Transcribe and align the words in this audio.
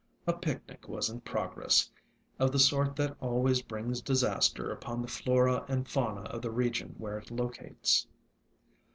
A 0.25 0.33
picnic 0.33 0.87
was 0.89 1.11
in 1.11 1.21
prog 1.21 1.55
ress, 1.55 1.87
of 2.39 2.51
the 2.51 2.57
sort 2.57 2.95
that 2.95 3.15
always 3.21 3.61
brings 3.61 4.01
disaster 4.01 4.71
upon 4.71 4.99
the 5.03 5.07
flora 5.07 5.63
and 5.67 5.87
fauna 5.87 6.21
of 6.21 6.41
the 6.41 6.49
region 6.49 6.95
where 6.97 7.19
it 7.19 7.29
locates. 7.29 8.07